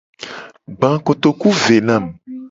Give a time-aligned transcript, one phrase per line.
[0.77, 2.11] Gba kotoku ve na mu.